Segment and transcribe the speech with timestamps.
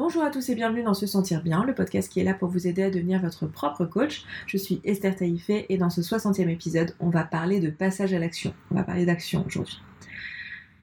[0.00, 2.48] Bonjour à tous et bienvenue dans Se Sentir Bien, le podcast qui est là pour
[2.48, 4.24] vous aider à devenir votre propre coach.
[4.46, 8.18] Je suis Esther Taïfé et dans ce 60e épisode, on va parler de passage à
[8.18, 8.54] l'action.
[8.70, 9.78] On va parler d'action aujourd'hui.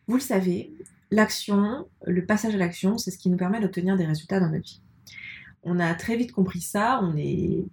[0.07, 0.71] Vous le savez,
[1.09, 4.65] l'action, le passage à l'action, c'est ce qui nous permet d'obtenir des résultats dans notre
[4.65, 4.81] vie.
[5.63, 7.65] On a très vite compris ça, on est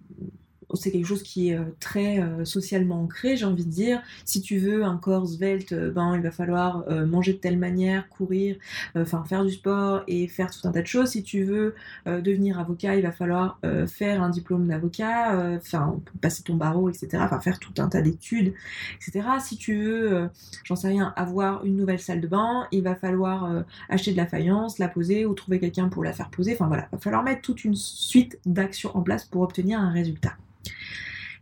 [0.75, 4.01] c'est quelque chose qui est euh, très euh, socialement ancré, j'ai envie de dire.
[4.25, 8.07] Si tu veux un corps svelte, euh, ben, il va falloir manger de telle manière,
[8.09, 8.57] courir,
[8.95, 11.09] enfin faire du sport et faire tout un tas de choses.
[11.09, 11.75] Si tu veux
[12.05, 17.17] devenir avocat, il va falloir faire un diplôme d'avocat, enfin passer ton barreau, etc.
[17.21, 18.53] Enfin faire tout un tas d'études,
[18.95, 19.27] etc.
[19.39, 20.29] Si tu veux,
[20.63, 24.27] j'en sais rien, avoir une nouvelle salle de bain, il va falloir acheter de la
[24.27, 26.53] faïence, la poser ou trouver quelqu'un pour la faire poser.
[26.53, 29.91] Enfin voilà, il va falloir mettre toute une suite d'actions en place pour obtenir un
[29.91, 30.35] résultat.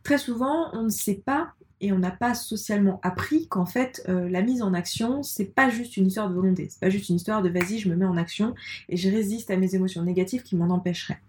[0.03, 4.29] Très souvent, on ne sait pas et on n'a pas socialement appris qu'en fait euh,
[4.29, 7.17] la mise en action c'est pas juste une histoire de volonté, c'est pas juste une
[7.17, 8.55] histoire de vas-y je me mets en action
[8.87, 11.19] et je résiste à mes émotions négatives qui m'en empêcheraient.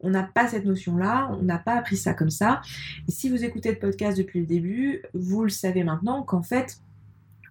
[0.00, 2.62] On n'a pas cette notion là, on n'a pas appris ça comme ça.
[3.06, 6.78] Et si vous écoutez le podcast depuis le début, vous le savez maintenant qu'en fait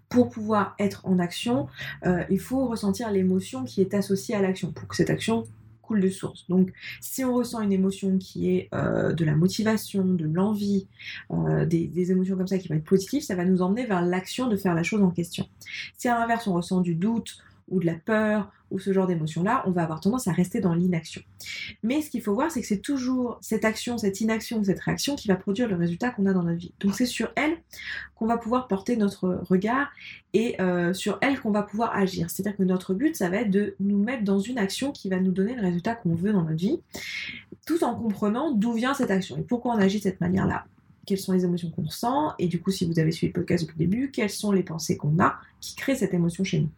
[0.10, 1.68] pour pouvoir être en action,
[2.06, 5.46] euh, il faut ressentir l'émotion qui est associée à l'action pour que cette action
[6.00, 6.46] de source.
[6.50, 10.88] Donc, si on ressent une émotion qui est euh, de la motivation, de l'envie,
[11.32, 14.48] euh, des, émotions comme ça qui vont être positives, ça va nous emmener vers l'action
[14.48, 15.48] de faire la chose en question.
[15.98, 17.38] Si à l'inverse, on ressent du doute
[17.72, 20.74] ou de la peur ou ce genre d'émotion-là, on va avoir tendance à rester dans
[20.74, 21.22] l'inaction.
[21.84, 25.16] Mais ce qu'il faut voir, c'est que c'est toujours cette action, cette inaction, cette réaction
[25.16, 26.72] qui va produire le résultat qu'on a dans notre vie.
[26.80, 27.58] Donc c'est sur elle
[28.16, 29.90] qu'on va pouvoir porter notre regard
[30.34, 32.30] et euh, sur elle qu'on va pouvoir agir.
[32.30, 35.20] C'est-à-dire que notre but, ça va être de nous mettre dans une action qui va
[35.20, 36.80] nous donner le résultat qu'on veut dans notre vie,
[37.66, 40.66] tout en comprenant d'où vient cette action et pourquoi on agit de cette manière-là
[41.06, 43.66] quelles sont les émotions qu'on ressent, et du coup, si vous avez suivi le podcast
[43.66, 46.70] depuis le début, quelles sont les pensées qu'on a qui créent cette émotion chez nous.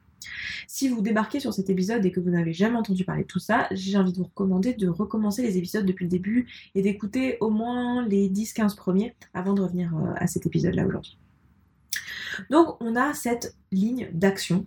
[0.68, 3.40] Si vous débarquez sur cet épisode et que vous n'avez jamais entendu parler de tout
[3.40, 7.38] ça, j'ai envie de vous recommander de recommencer les épisodes depuis le début et d'écouter
[7.42, 11.18] au moins les 10-15 premiers avant de revenir euh, à cet épisode-là aujourd'hui.
[12.50, 14.66] Donc on a cette ligne d'action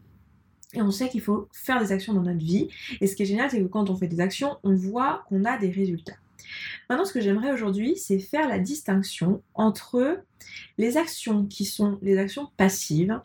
[0.72, 2.68] et on sait qu'il faut faire des actions dans notre vie.
[3.00, 5.44] Et ce qui est génial, c'est que quand on fait des actions, on voit qu'on
[5.44, 6.16] a des résultats.
[6.88, 10.22] Maintenant, ce que j'aimerais aujourd'hui, c'est faire la distinction entre
[10.78, 13.20] les actions qui sont les actions passives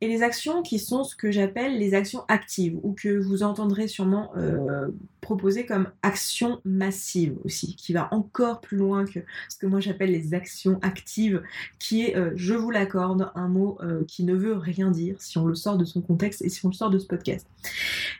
[0.00, 3.88] et les actions qui sont ce que j'appelle les actions actives ou que vous entendrez
[3.88, 4.88] sûrement euh,
[5.20, 10.10] proposer comme actions massives aussi, qui va encore plus loin que ce que moi j'appelle
[10.10, 11.42] les actions actives,
[11.78, 15.38] qui est, euh, je vous l'accorde, un mot euh, qui ne veut rien dire si
[15.38, 17.46] on le sort de son contexte et si on le sort de ce podcast.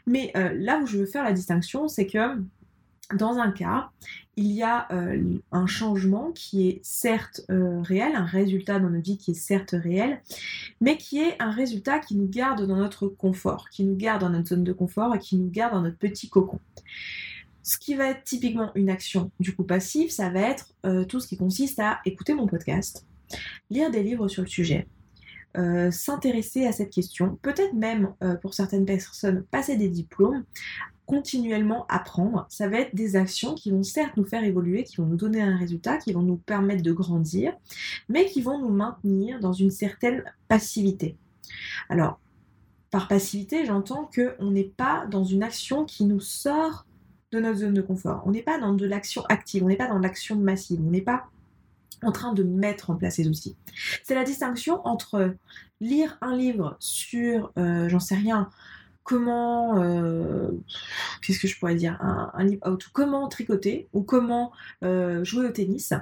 [0.07, 2.37] Mais là où je veux faire la distinction, c'est que
[3.15, 3.91] dans un cas,
[4.37, 9.04] il y a euh, un changement qui est certes euh, réel, un résultat dans notre
[9.04, 10.22] vie qui est certes réel,
[10.81, 14.31] mais qui est un résultat qui nous garde dans notre confort, qui nous garde dans
[14.31, 16.60] notre zone de confort et qui nous garde dans notre petit cocon.
[17.62, 21.20] Ce qui va être typiquement une action du coup passive, ça va être euh, tout
[21.20, 23.06] ce qui consiste à écouter mon podcast,
[23.70, 24.87] lire des livres sur le sujet,
[25.91, 30.44] s'intéresser à cette question, peut-être même pour certaines personnes passer des diplômes,
[31.12, 32.47] continuellement apprendre.
[32.49, 35.43] Ça va être des actions qui vont certes nous faire évoluer, qui vont nous donner
[35.43, 37.53] un résultat, qui vont nous permettre de grandir,
[38.09, 41.19] mais qui vont nous maintenir dans une certaine passivité.
[41.91, 42.19] Alors,
[42.91, 46.87] par passivité, j'entends qu'on n'est pas dans une action qui nous sort
[47.31, 48.23] de notre zone de confort.
[48.25, 51.03] On n'est pas dans de l'action active, on n'est pas dans l'action massive, on n'est
[51.03, 51.25] pas
[52.03, 53.55] en train de mettre en place ces outils.
[54.03, 55.34] C'est la distinction entre
[55.83, 58.49] lire un livre sur, euh, j'en sais rien,
[59.05, 60.51] comment, euh,
[61.23, 64.53] qu'est-ce que je pourrais dire, un, livre comment tricoter ou comment
[64.85, 65.93] euh, jouer au tennis,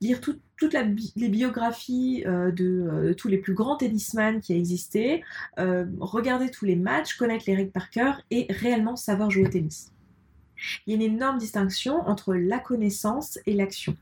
[0.00, 0.74] lire toutes
[1.16, 5.22] les biographies euh, de, tous les plus grands tennisman qui a existé,
[5.56, 9.92] regarder tous les matchs, connaître les règles par cœur et réellement savoir jouer au tennis.
[10.86, 13.94] Il y a une énorme distinction entre la connaissance et l'action.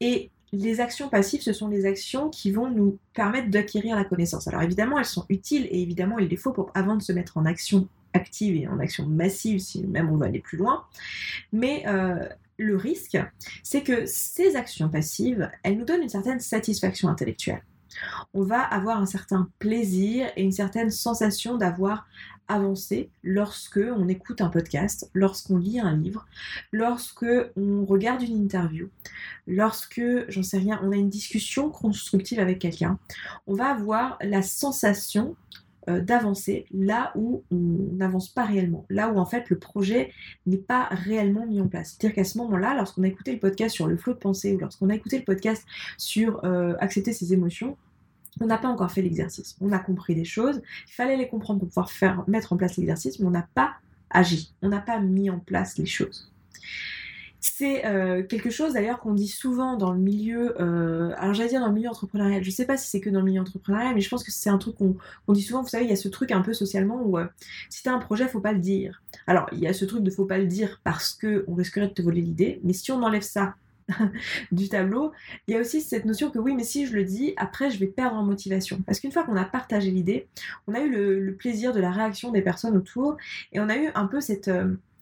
[0.00, 4.48] Et les actions passives, ce sont les actions qui vont nous permettre d'acquérir la connaissance.
[4.48, 7.36] Alors évidemment, elles sont utiles et évidemment, il les faut pour, avant de se mettre
[7.36, 10.84] en action active et en action massive, si même on veut aller plus loin.
[11.52, 13.18] Mais euh, le risque,
[13.62, 17.62] c'est que ces actions passives, elles nous donnent une certaine satisfaction intellectuelle.
[18.34, 22.06] On va avoir un certain plaisir et une certaine sensation d'avoir
[22.48, 26.26] avancer lorsque on écoute un podcast, lorsqu'on lit un livre,
[26.72, 28.88] lorsque on regarde une interview,
[29.46, 32.98] lorsque, j'en sais rien, on a une discussion constructive avec quelqu'un,
[33.46, 35.36] on va avoir la sensation
[35.88, 40.12] euh, d'avancer là où on n'avance pas réellement, là où en fait le projet
[40.46, 41.96] n'est pas réellement mis en place.
[41.98, 44.58] C'est-à-dire qu'à ce moment-là, lorsqu'on a écouté le podcast sur le flot de pensée ou
[44.58, 45.64] lorsqu'on a écouté le podcast
[45.96, 47.76] sur euh, accepter ses émotions,
[48.40, 49.56] on n'a pas encore fait l'exercice.
[49.60, 52.76] On a compris des choses, il fallait les comprendre pour pouvoir faire, mettre en place
[52.76, 53.74] l'exercice, mais on n'a pas
[54.10, 56.30] agi, on n'a pas mis en place les choses.
[57.40, 61.60] C'est euh, quelque chose d'ailleurs qu'on dit souvent dans le milieu, euh, alors j'allais dire
[61.60, 64.00] dans le milieu entrepreneurial, je sais pas si c'est que dans le milieu entrepreneurial, mais
[64.00, 66.08] je pense que c'est un truc qu'on dit souvent, vous savez, il y a ce
[66.08, 67.26] truc un peu socialement où euh,
[67.70, 69.02] si t'as un projet, faut pas le dire.
[69.26, 71.88] Alors il y a ce truc de faut pas le dire parce que on risquerait
[71.88, 73.54] de te voler l'idée, mais si on enlève ça
[74.52, 75.12] du tableau,
[75.46, 77.78] il y a aussi cette notion que oui, mais si je le dis, après je
[77.78, 78.82] vais perdre en motivation.
[78.86, 80.28] Parce qu'une fois qu'on a partagé l'idée,
[80.66, 83.16] on a eu le, plaisir de la réaction des personnes autour
[83.52, 84.50] et on a eu un peu cette,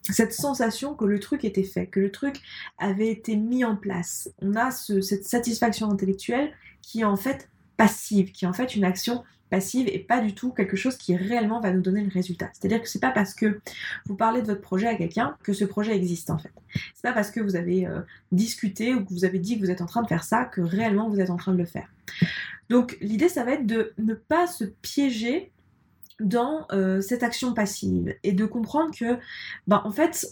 [0.03, 2.41] cette sensation que le truc était fait, que le truc
[2.77, 4.29] avait été mis en place.
[4.41, 8.83] On a cette satisfaction intellectuelle qui est en fait passive, qui est en fait une
[8.83, 12.49] action passive et pas du tout quelque chose qui réellement va nous donner le résultat.
[12.53, 13.59] C'est-à-dire que c'est pas parce que
[14.05, 16.51] vous parlez de votre projet à quelqu'un que ce projet existe en fait.
[16.95, 18.01] C'est pas parce que vous avez euh,
[18.31, 20.61] discuté ou que vous avez dit que vous êtes en train de faire ça que
[20.61, 21.87] réellement vous êtes en train de le faire.
[22.69, 25.51] Donc l'idée ça va être de ne pas se piéger
[26.19, 29.17] dans euh, cette action passive et de comprendre que,
[29.67, 30.31] ben, en fait,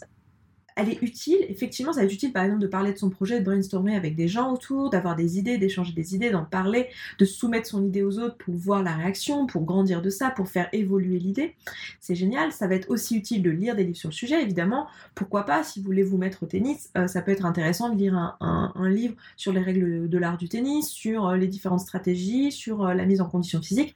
[0.76, 1.46] elle est utile.
[1.50, 4.16] Effectivement, ça va être utile, par exemple, de parler de son projet, de brainstormer avec
[4.16, 6.88] des gens autour, d'avoir des idées, d'échanger des idées, d'en parler,
[7.18, 10.50] de soumettre son idée aux autres pour voir la réaction, pour grandir de ça, pour
[10.50, 11.56] faire évoluer l'idée.
[12.02, 12.52] C'est génial.
[12.52, 14.88] Ça va être aussi utile de lire des livres sur le sujet, évidemment.
[15.16, 17.98] Pourquoi pas, si vous voulez vous mettre au tennis, euh, ça peut être intéressant de
[17.98, 22.52] lire un, livre sur les règles de l'art du tennis, sur euh, les différentes stratégies,
[22.52, 23.96] sur la mise en condition physique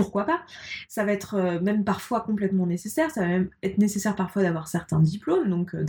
[0.00, 0.40] pourquoi pas?
[0.88, 4.66] Ça va être euh, même parfois complètement nécessaire, ça va même être nécessaire parfois d'avoir
[4.66, 5.84] certains diplômes, donc euh,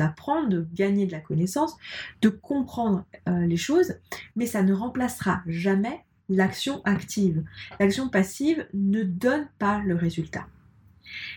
[0.47, 1.77] de gagner de la connaissance,
[2.21, 3.95] de comprendre euh, les choses,
[4.35, 7.43] mais ça ne remplacera jamais l'action active.
[7.79, 10.47] L'action passive ne donne pas le résultat.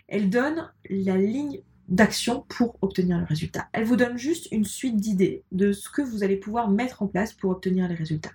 [0.08, 3.68] Elle donne la ligne d'action pour obtenir le résultat.
[3.72, 7.08] Elle vous donne juste une suite d'idées de ce que vous allez pouvoir mettre en
[7.08, 8.32] place pour obtenir les résultats.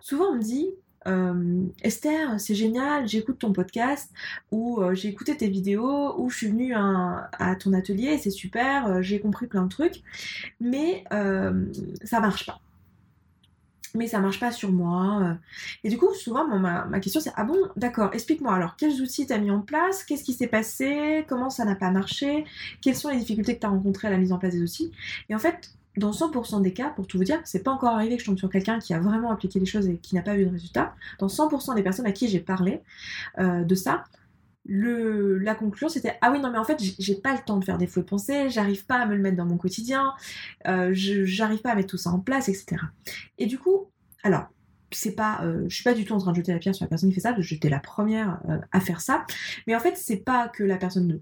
[0.00, 0.68] Souvent on me dit,
[1.08, 4.12] euh, Esther, c'est génial, j'écoute ton podcast,
[4.50, 8.86] ou euh, j'ai écouté tes vidéos, ou je suis venue à, ton atelier, c'est super,
[8.86, 10.02] euh, j'ai compris plein de trucs,
[10.60, 11.04] mais
[12.04, 12.60] ça marche pas.
[13.94, 15.38] Mais ça marche pas sur moi.
[15.82, 19.26] Et du coup, souvent, ma, ma, question c'est Ah bon, d'accord, explique-moi alors, quels outils
[19.26, 22.44] tu as mis en place Qu'est-ce qui s'est passé Comment ça n'a pas marché
[22.82, 24.92] Quelles sont les difficultés que tu as rencontrées à la mise en place des outils
[25.30, 28.16] Et en fait, dans 100% des cas, pour tout vous dire, c'est pas encore arrivé
[28.16, 30.36] que je tombe sur quelqu'un qui a vraiment appliqué les choses et qui n'a pas
[30.36, 30.94] eu de résultat.
[31.18, 32.82] Dans 100% des personnes à qui j'ai parlé
[33.38, 34.04] euh, de ça,
[34.70, 37.78] la conclusion c'était ah oui non mais en fait j'ai pas le temps de faire
[37.78, 40.12] des faux pensées, j'arrive pas à me le mettre dans mon quotidien,
[40.66, 42.76] euh, j'arrive pas à mettre tout ça en place, etc.
[43.38, 43.86] Et du coup,
[44.22, 44.48] alors
[44.90, 46.84] c'est pas, euh, je suis pas du tout en train de jeter la pierre sur
[46.84, 48.40] la personne qui fait ça, j'étais la première
[48.70, 49.24] à faire ça,
[49.66, 51.16] mais en fait c'est pas que la personne ne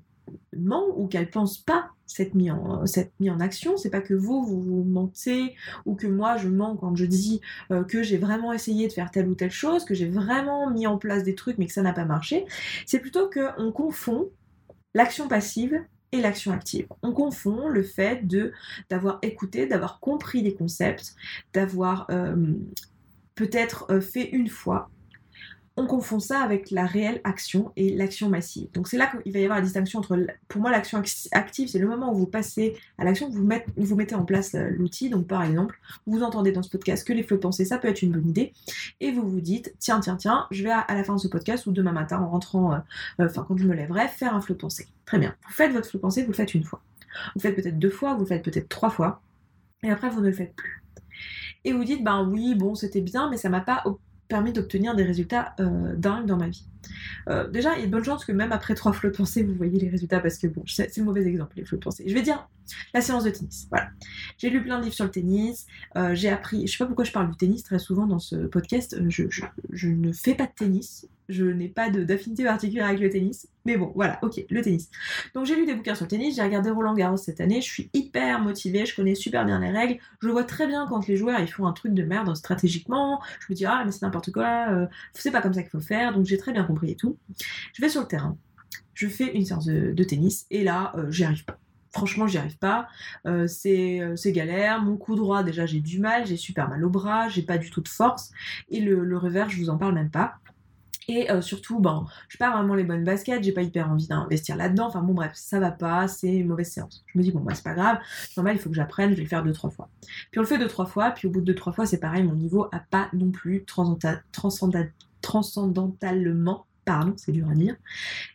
[0.57, 3.77] ment ou qu'elle pense pas cette mise en, en action.
[3.77, 7.41] C'est pas que vous, vous, mentez ou que moi je mens quand je dis
[7.71, 10.87] euh, que j'ai vraiment essayé de faire telle ou telle chose, que j'ai vraiment mis
[10.87, 12.47] en place des trucs mais que ça n'a pas marché.
[12.87, 14.31] C'est plutôt qu'on confond
[14.95, 16.87] l'action passive et l'action active.
[17.03, 18.53] On confond le fait de
[18.89, 21.15] d'avoir écouté, d'avoir compris les concepts,
[21.53, 22.55] d'avoir euh,
[23.35, 24.91] peut-être euh, fait une fois
[25.79, 28.69] on confond ça avec la réelle action et l'action massive.
[28.73, 30.19] Donc c'est là qu'il va y avoir la distinction entre,
[30.49, 31.03] pour moi, l'action
[31.33, 33.47] active, c'est le moment où vous passez à l'action, vous,
[33.77, 35.11] vous mettez en place euh, l'outil.
[35.11, 37.89] Donc par exemple, vous entendez dans ce podcast que les flots de pensée, ça peut
[37.89, 38.55] être une bonne idée,
[39.01, 41.67] et vous vous dites, tiens, tiens, tiens, je vais à, la fin de ce podcast
[41.67, 42.79] ou demain matin en rentrant, euh,
[43.21, 44.89] euh, enfin quand je me lèverai, faire un flot de pensée.
[45.05, 45.35] Très bien.
[45.47, 46.81] Vous faites votre flot de pensée, vous le faites une fois.
[47.11, 49.21] Vous le faites peut-être deux fois, vous le faites peut-être trois fois,
[49.83, 50.83] et après vous ne le faites plus.
[51.65, 53.83] Et vous dites, ben oui, bon, c'était bien, mais ça m'a pas
[54.29, 56.67] permis d'obtenir des résultats euh, dingues dans ma vie.
[57.29, 59.43] Euh, déjà, il y a de bonnes chances que même après trois flots de pensée,
[59.43, 62.05] vous voyez les résultats parce que bon, c'est le mauvais exemple, les flots de pensée.
[62.07, 62.49] Je vais dire
[62.95, 63.67] la séance de tennis.
[63.71, 63.89] Voilà.
[64.39, 65.67] J'ai lu plein de livres sur le tennis.
[65.97, 68.37] Euh, j'ai appris, je sais pas pourquoi je parle du tennis très souvent dans ce
[68.37, 68.97] podcast.
[69.09, 69.25] Je,
[69.71, 73.49] je ne fais pas de tennis je n'ai pas d'affinité particulière avec le tennis.
[73.65, 74.91] Mais bon, voilà, ok, le tennis.
[75.35, 77.69] Donc j'ai lu des bouquins sur le tennis, j'ai regardé Roland Garros cette année, je
[77.69, 81.17] suis hyper motivée, je connais super bien les règles, je vois très bien quand les
[81.17, 84.31] joueurs ils font un truc de merde stratégiquement, je me dis ah mais c'est n'importe
[84.31, 86.97] quoi, euh, c'est pas comme ça qu'il faut faire, donc j'ai très bien compris et
[86.97, 87.19] tout.
[87.75, 88.37] Je vais sur le terrain,
[88.95, 91.59] je fais une séance de, tennis et là euh, j'y arrive pas.
[91.91, 92.89] Franchement, j'y arrive pas.
[93.27, 94.83] Euh, c'est galère.
[94.83, 96.27] Mon coup droit, déjà, j'ai du mal.
[96.27, 97.31] J'ai super mal au bras.
[97.31, 98.33] J'ai pas du tout de force.
[98.69, 100.35] Et le, revers, je vous en parle même pas.
[101.09, 104.57] Et euh, surtout, bon, je pas vraiment les bonnes baskets, j'ai pas hyper envie d'investir
[104.57, 104.89] là-dedans.
[104.89, 107.05] Enfin bon, bref, ça va pas, c'est une mauvaise séance.
[107.07, 107.99] Je me dis, bon, bah, c'est pas grave,
[108.37, 109.89] normal, il faut que j'apprenne, je vais le faire deux, trois fois.
[110.33, 112.01] Puis on le fait deux, trois fois, puis au bout de deux, trois fois, c'est
[112.01, 113.65] pareil, mon niveau a pas non plus
[115.27, 117.77] transcendentalement, pardon, c'est dur à dire,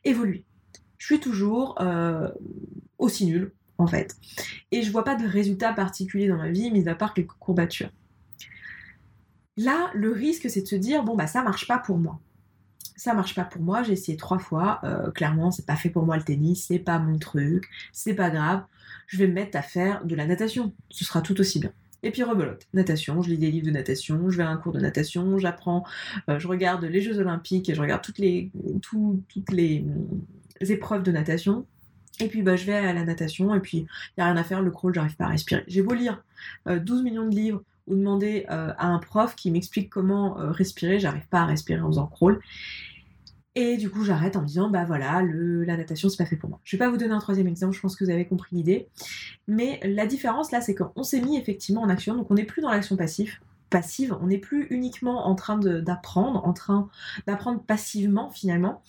[0.03, 0.43] évolué.
[0.97, 2.29] Je suis toujours euh,
[2.97, 4.17] aussi nulle, en fait.
[4.71, 7.91] Et je vois pas de résultats particuliers dans ma vie, mis à part quelques courbatures.
[9.55, 12.19] Là, le risque, c'est de se dire, bon, bah, ça marche pas pour moi
[12.97, 16.05] ça marche pas pour moi, j'ai essayé trois fois, euh, clairement c'est pas fait pour
[16.05, 18.63] moi le tennis, c'est pas mon truc, c'est pas grave,
[19.07, 21.73] je vais me mettre à faire de la natation, ce sera tout aussi bien.
[22.03, 24.73] Et puis rebelote, natation, je lis des livres de natation, je vais à un cours
[24.73, 25.85] de natation, j'apprends,
[26.29, 28.49] euh, je regarde les Jeux Olympiques et je regarde toutes les,
[29.51, 29.85] les,
[30.61, 31.65] épreuves de natation.
[32.19, 34.43] Et puis bah, je vais à la natation et puis il n'y a rien à
[34.43, 35.63] faire, le crawl, j'arrive pas à respirer.
[35.67, 36.23] J'ai beau lire
[36.67, 40.99] 12 millions de livres, ou demander euh, à un prof qui m'explique comment euh, respirer,
[40.99, 42.39] j'arrive pas à respirer en faisant crawl.
[43.55, 46.49] Et du coup, j'arrête en me disant, bah voilà, la natation, c'est pas fait pour
[46.49, 46.59] moi.
[46.63, 48.87] Je vais pas vous donner un troisième exemple, je pense que vous avez compris l'idée.
[49.47, 52.61] Mais la différence là, c'est qu'on s'est mis effectivement en action, donc on n'est plus
[52.61, 53.39] dans l'action passive.
[53.69, 56.89] Passive, on n'est plus uniquement en train d'apprendre, en train
[57.27, 58.83] d'apprendre passivement finalement.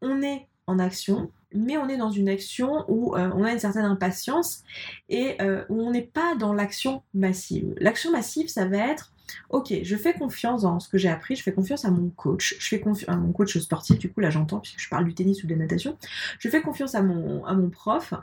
[0.00, 3.58] On est en action, mais on est dans une action où euh, on a une
[3.58, 4.64] certaine impatience
[5.08, 7.74] et euh, où on n'est pas dans l'action massive.
[7.78, 9.13] L'action massive, ça va être
[9.50, 12.56] Ok, je fais confiance dans ce que j'ai appris, je fais confiance à mon coach,
[12.58, 15.14] je fais confiance à mon coach sportif, du coup là j'entends puisque je parle du
[15.14, 15.96] tennis ou de la natation,
[16.38, 18.14] je fais confiance à mon, à mon prof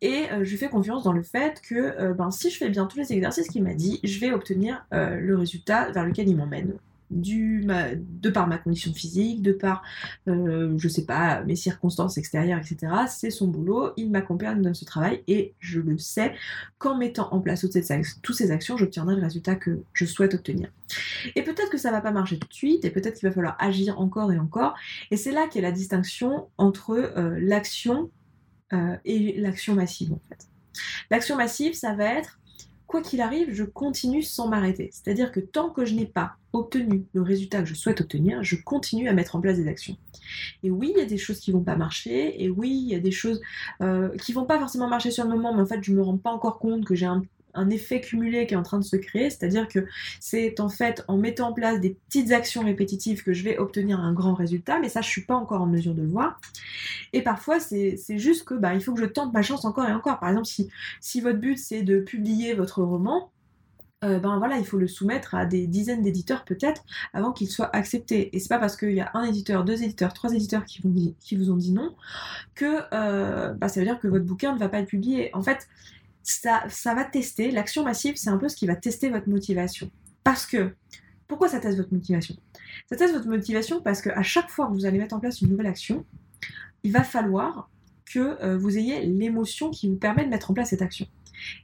[0.00, 2.98] et euh, je fais confiance dans le fait que ben, si je fais bien tous
[2.98, 6.74] les exercices qu'il m'a dit, je vais obtenir le résultat vers lequel il m'emmène
[7.10, 9.82] de par ma condition physique, de par,
[10.28, 12.92] euh, je sais pas, mes circonstances extérieures, etc.
[13.08, 16.34] C'est son boulot, il m'accompagne dans ce travail et je le sais
[16.78, 20.34] qu'en mettant en place toutes ces, toutes ces actions, j'obtiendrai le résultat que je souhaite
[20.34, 20.70] obtenir.
[21.34, 23.56] Et peut-être que ça va pas marcher tout de suite et peut-être qu'il va falloir
[23.58, 24.74] agir encore et encore.
[25.10, 28.10] Et c'est là qu'est la distinction entre euh, l'action
[28.72, 30.46] euh, et l'action massive en fait.
[31.10, 32.38] L'action massive, ça va être
[32.90, 34.90] quoi qu'il arrive, je continue sans m'arrêter.
[34.92, 38.56] C'est-à-dire que tant que je n'ai pas obtenu le résultat que je souhaite obtenir, je
[38.56, 39.96] continue à mettre en place des actions.
[40.64, 42.96] Et oui, il y a des choses qui vont pas marcher, et oui, il y
[42.96, 43.40] a des choses
[43.80, 46.18] euh, qui vont pas forcément marcher sur le moment, mais en fait, je me rends
[46.18, 47.22] pas encore compte que j'ai un
[47.54, 49.86] un effet cumulé qui est en train de se créer, c'est-à-dire que
[50.20, 54.00] c'est en fait en mettant en place des petites actions répétitives que je vais obtenir
[54.00, 56.40] un grand résultat, mais ça je suis pas encore en mesure de le voir.
[57.12, 59.92] Et parfois c'est juste que bah, il faut que je tente ma chance encore et
[59.92, 60.18] encore.
[60.20, 63.30] Par exemple, si, si votre but c'est de publier votre roman,
[64.02, 67.74] euh, ben voilà, il faut le soumettre à des dizaines d'éditeurs peut-être avant qu'il soit
[67.76, 68.34] accepté.
[68.34, 70.94] Et c'est pas parce qu'il y a un éditeur, deux éditeurs, trois éditeurs qui, vont,
[71.20, 71.94] qui vous ont dit non
[72.54, 75.30] que euh, bah, ça veut dire que votre bouquin ne va pas être publié.
[75.34, 75.68] En fait,
[76.22, 79.90] ça, ça va tester, l'action massive, c'est un peu ce qui va tester votre motivation.
[80.24, 80.74] Parce que,
[81.26, 82.36] pourquoi ça teste votre motivation?
[82.88, 85.48] Ça teste votre motivation parce qu'à chaque fois que vous allez mettre en place une
[85.48, 86.04] nouvelle action,
[86.82, 87.70] il va falloir
[88.04, 91.06] que euh, vous ayez l'émotion qui vous permet de mettre en place cette action.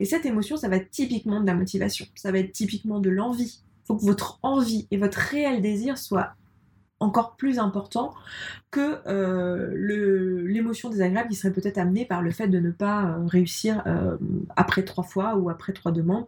[0.00, 3.10] Et cette émotion, ça va être typiquement de la motivation, ça va être typiquement de
[3.10, 3.60] l'envie.
[3.84, 6.34] Il faut que votre envie et votre réel désir soient
[6.98, 8.14] encore plus important
[8.70, 13.26] que euh, l'émotion désagréable qui serait peut-être amenée par le fait de ne pas euh,
[13.26, 14.16] réussir euh,
[14.56, 16.26] après trois fois ou après trois demandes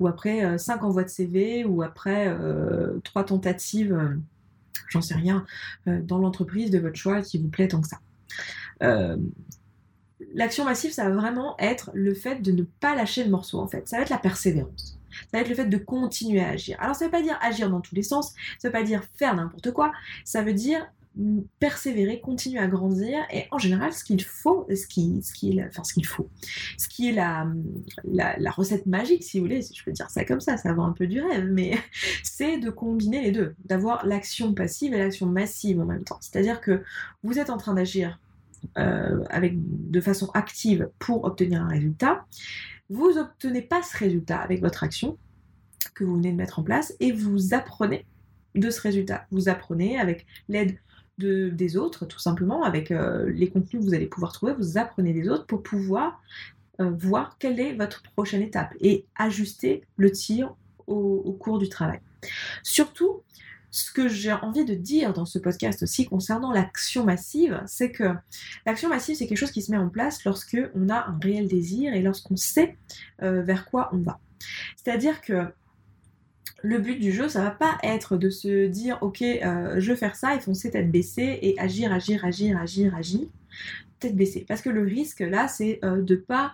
[0.00, 2.36] ou après cinq envois de CV ou après
[3.04, 3.96] trois tentatives,
[4.88, 5.44] j'en sais rien,
[5.86, 7.98] dans l'entreprise de votre choix qui vous plaît tant que ça.
[10.34, 13.68] L'action massive, ça va vraiment être le fait de ne pas lâcher le morceau en
[13.68, 13.88] fait.
[13.88, 16.76] Ça va être la persévérance ça va être le fait de continuer à agir.
[16.80, 18.84] Alors ça ne veut pas dire agir dans tous les sens, ça ne veut pas
[18.84, 19.92] dire faire n'importe quoi,
[20.24, 20.86] ça veut dire
[21.58, 25.66] persévérer, continuer à grandir et en général ce qu'il faut, ce qui, ce qui est,
[25.66, 26.28] enfin ce qu'il faut,
[26.76, 27.46] ce qui est la,
[28.04, 30.82] la, recette magique si vous voulez, si je peux dire ça comme ça, ça va
[30.82, 31.76] un peu du rêve, mais
[32.22, 36.18] c'est de combiner les deux, d'avoir l'action passive et l'action massive en même temps.
[36.20, 36.82] C'est-à-dire que
[37.24, 38.20] vous êtes en train d'agir
[38.76, 42.26] euh, avec, de façon active pour obtenir un résultat,
[42.90, 45.18] vous n'obtenez pas ce résultat avec votre action
[45.94, 48.06] que vous venez de mettre en place et vous apprenez
[48.54, 49.26] de ce résultat.
[49.30, 50.78] Vous apprenez avec l'aide
[51.18, 54.78] de, des autres, tout simplement, avec euh, les contenus que vous allez pouvoir trouver, vous
[54.78, 56.22] apprenez des autres pour pouvoir
[56.80, 60.54] euh, voir quelle est votre prochaine étape et ajuster le tir
[60.86, 62.00] au cours du travail.
[62.62, 63.22] Surtout,
[63.70, 68.14] ce que j'ai envie de dire dans ce podcast aussi concernant l'action massive, c'est que
[68.66, 71.48] l'action massive, c'est quelque chose qui se met en place lorsque on a un réel
[71.48, 72.76] désir et lorsqu'on sait
[73.22, 74.20] euh, vers quoi on va.
[74.76, 75.52] C'est-à-dire que
[76.62, 79.96] le but du jeu, ça va pas être de se dire ok, euh, je veux
[79.96, 83.28] faire ça et foncer tête baissée et agir, agir, agir, agir, agir,
[83.98, 84.44] tête baissée.
[84.46, 86.52] Parce que le risque là, c'est euh, de pas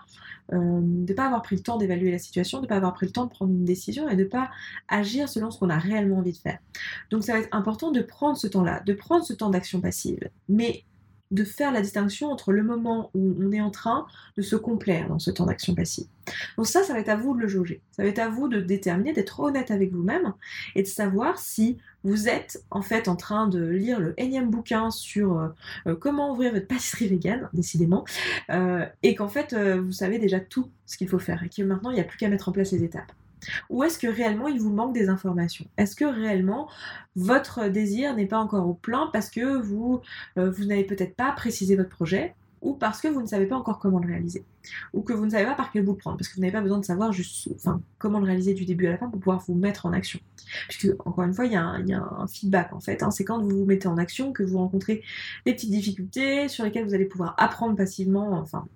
[0.52, 2.92] euh, de ne pas avoir pris le temps d'évaluer la situation, de ne pas avoir
[2.92, 4.50] pris le temps de prendre une décision et de ne pas
[4.88, 6.58] agir selon ce qu'on a réellement envie de faire.
[7.10, 10.28] Donc ça va être important de prendre ce temps-là, de prendre ce temps d'action passive,
[10.48, 10.84] mais
[11.34, 15.08] de faire la distinction entre le moment où on est en train de se complaire
[15.08, 16.06] dans ce temps d'action passive.
[16.56, 17.80] Donc ça, ça va être à vous de le jauger.
[17.90, 20.32] Ça va être à vous de déterminer, d'être honnête avec vous-même
[20.74, 24.90] et de savoir si vous êtes en fait en train de lire le énième bouquin
[24.90, 25.48] sur euh,
[25.86, 28.04] euh, comment ouvrir votre pâtisserie vegan, décidément,
[28.50, 31.90] euh, et qu'en fait vous savez déjà tout ce qu'il faut faire et que maintenant
[31.90, 33.12] il n'y a plus qu'à mettre en place les étapes.
[33.70, 35.66] Ou est-ce que réellement il vous manque des informations?
[35.76, 36.68] Est-ce que réellement
[37.16, 40.00] votre désir n'est pas encore au plein parce que vous,
[40.38, 42.34] euh, vous n'avez peut-être pas précisé votre projet
[42.64, 44.42] ou parce que vous ne savez pas encore comment le réaliser,
[44.94, 46.62] ou que vous ne savez pas par quel bout prendre, parce que vous n'avez pas
[46.62, 47.50] besoin de savoir juste,
[47.98, 50.18] comment le réaliser du début à la fin pour pouvoir vous mettre en action.
[50.68, 53.02] Puisque, encore une fois, il y a un, feedback en fait.
[53.02, 53.10] Hein.
[53.10, 55.02] C'est quand vous vous mettez en action que vous rencontrez
[55.44, 58.66] des petites difficultés sur lesquelles vous allez pouvoir apprendre passivement, enfin,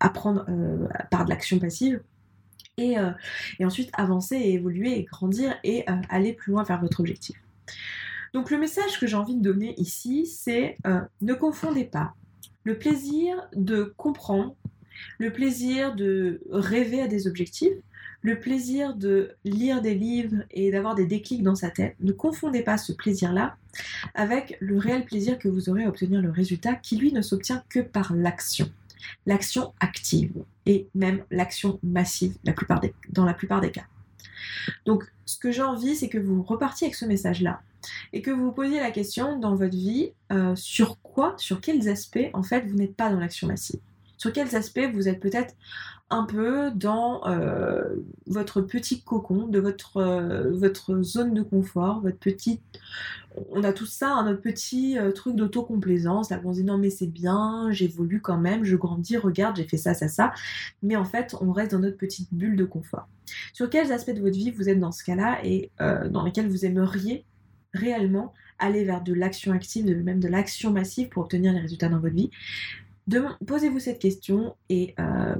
[0.00, 2.02] apprendre euh, par de l'action passive.
[2.78, 3.10] Et, euh,
[3.58, 7.36] et, ensuite avancer et évoluer et grandir et euh, aller plus loin vers votre objectif.
[8.32, 10.76] Donc le message que j'ai envie de donner ici, c'est
[11.20, 12.14] ne confondez pas
[12.64, 14.54] le plaisir de comprendre,
[15.18, 17.72] le plaisir de rêver à des objectifs,
[18.22, 21.94] le plaisir de lire des livres et d'avoir des déclics dans sa tête.
[22.00, 23.56] Ne confondez pas ce plaisir-là
[24.14, 27.62] avec le réel plaisir que vous aurez à obtenir le résultat qui lui ne s'obtient
[27.68, 28.70] que par l'action.
[29.26, 30.32] L'action active
[30.66, 32.36] et même l'action massive
[33.10, 33.84] dans la plupart des cas.
[34.86, 37.60] Donc ce que j'ai envie, c'est que vous repartiez avec ce message-là
[38.12, 41.88] et que vous vous posiez la question dans votre vie euh, sur quoi, sur quels
[41.88, 43.80] aspects en fait vous n'êtes pas dans l'action massive.
[44.18, 45.54] Sur quels aspects vous êtes peut-être
[46.10, 47.96] un peu dans euh,
[48.26, 52.62] votre petit cocon, de votre, euh, votre zone de confort, votre petite...
[53.50, 56.90] On a tout ça, un notre petit truc d'autocomplaisance, là on se dit non mais
[56.90, 60.32] c'est bien, j'évolue quand même, je grandis, regarde, j'ai fait ça, ça, ça.
[60.82, 63.06] Mais en fait, on reste dans notre petite bulle de confort.
[63.52, 66.64] Sur quels aspects de votre vie vous êtes dans ce cas-là et dans lesquels vous
[66.64, 67.24] aimeriez
[67.74, 72.00] réellement aller vers de l'action active, même de l'action massive pour obtenir les résultats dans
[72.00, 72.30] votre vie?
[73.46, 75.34] Posez-vous cette question et euh,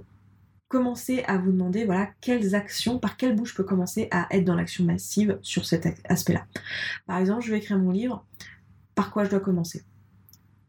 [0.69, 4.45] commencez à vous demander voilà quelles actions, par quelle bouche je peux commencer à être
[4.45, 6.47] dans l'action massive sur cet aspect-là.
[7.07, 8.25] Par exemple, je vais écrire mon livre,
[8.95, 9.83] par quoi je dois commencer?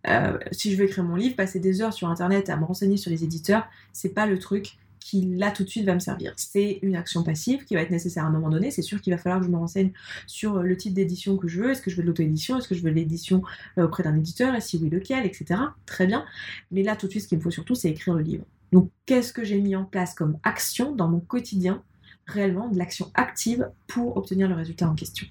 [0.07, 2.97] Euh, si je veux écrire mon livre, passer des heures sur internet à me renseigner
[2.97, 6.33] sur les éditeurs, c'est pas le truc qui là tout de suite va me servir.
[6.35, 8.71] C'est une action passive qui va être nécessaire à un moment donné.
[8.71, 9.91] C'est sûr qu'il va falloir que je me renseigne
[10.27, 11.71] sur euh, le type d'édition que je veux.
[11.71, 12.57] Est-ce que je veux de l'auto-édition?
[12.57, 13.41] Est-ce que je veux de l'édition
[13.77, 14.55] euh, auprès d'un éditeur?
[14.55, 15.25] Et si oui, lequel?
[15.25, 15.45] Etc.
[15.85, 16.25] Très bien.
[16.71, 18.45] Mais là tout de suite, ce qu'il me faut surtout, c'est écrire le livre.
[18.71, 21.83] Donc qu'est-ce que j'ai mis en place comme action dans mon quotidien
[22.27, 25.27] réellement de l'action active pour obtenir le résultat en question?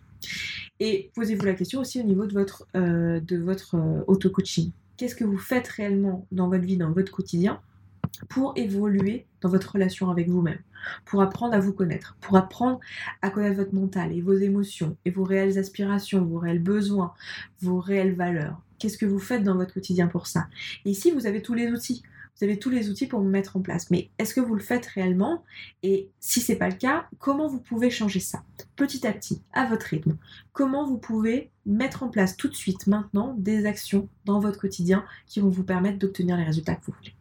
[0.81, 4.71] Et posez-vous la question aussi au niveau de votre, euh, votre auto-coaching.
[4.97, 7.61] Qu'est-ce que vous faites réellement dans votre vie, dans votre quotidien
[8.29, 10.59] pour évoluer dans votre relation avec vous-même,
[11.05, 12.81] pour apprendre à vous connaître, pour apprendre
[13.23, 17.15] à connaître votre mental et vos émotions et vos réelles aspirations, vos réels besoins,
[17.61, 18.61] vos réelles valeurs.
[18.79, 20.47] Qu'est-ce que vous faites dans votre quotidien pour ça?
[20.85, 22.03] Ici, vous avez tous les outils.
[22.37, 23.91] Vous avez tous les outils pour vous mettre en place.
[23.91, 25.43] Mais est-ce que vous le faites réellement?
[25.83, 28.45] Et si ce n'est pas le cas, comment vous pouvez changer ça?
[28.77, 30.17] Petit à petit, à votre rythme.
[30.53, 35.05] Comment vous pouvez mettre en place tout de suite, maintenant, des actions dans votre quotidien
[35.27, 37.18] qui vont vous permettre d'obtenir les résultats que vous voulez?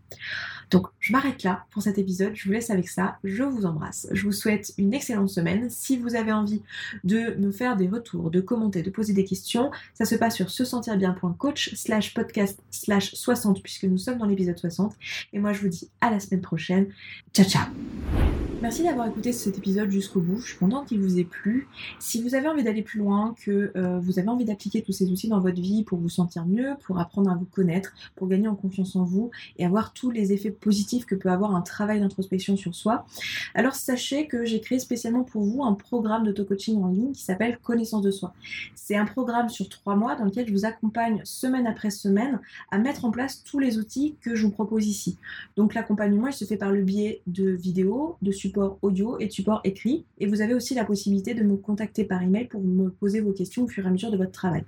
[0.69, 4.07] Donc je m'arrête là pour cet épisode, je vous laisse avec ça, je vous embrasse,
[4.11, 5.69] je vous souhaite une excellente semaine.
[5.69, 6.61] Si vous avez envie
[7.03, 10.49] de me faire des retours, de commenter, de poser des questions, ça se passe sur
[10.49, 14.93] se sentir bien.coach slash podcast slash 60 puisque nous sommes dans l'épisode 60.
[15.33, 16.87] Et moi je vous dis à la semaine prochaine.
[17.33, 18.26] Ciao ciao
[18.59, 20.37] Merci d'avoir écouté cet épisode jusqu'au bout.
[20.37, 21.67] Je suis contente qu'il vous ait plu.
[21.99, 25.11] Si vous avez envie d'aller plus loin, que euh, vous avez envie d'appliquer tous ces
[25.11, 28.47] outils dans votre vie pour vous sentir mieux, pour apprendre à vous connaître, pour gagner
[28.47, 31.99] en confiance en vous et avoir tous les effets positifs que peut avoir un travail
[31.99, 33.05] d'introspection sur soi,
[33.53, 37.59] alors sachez que j'ai créé spécialement pour vous un programme d'auto-coaching en ligne qui s'appelle
[37.59, 38.33] Connaissance de soi.
[38.73, 42.39] C'est un programme sur trois mois dans lequel je vous accompagne semaine après semaine
[42.71, 45.19] à mettre en place tous les outils que je vous propose ici.
[45.55, 49.31] Donc l'accompagnement, il se fait par le biais de vidéos, de support audio et de
[49.31, 50.05] support écrit.
[50.17, 53.33] Et vous avez aussi la possibilité de me contacter par email pour me poser vos
[53.33, 54.63] questions au fur et à mesure de votre travail.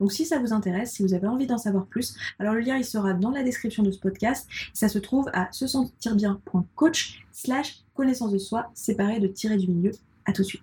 [0.00, 2.76] Donc si ça vous intéresse, si vous avez envie d'en savoir plus, alors le lien
[2.76, 4.48] il sera dans la description de ce podcast.
[4.74, 9.68] Ça se trouve à se sentir bien.coach slash connaissance de soi séparé de tirer du
[9.68, 9.92] milieu.
[10.26, 10.62] À tout de suite.